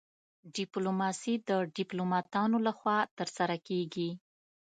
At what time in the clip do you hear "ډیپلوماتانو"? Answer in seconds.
1.77-2.57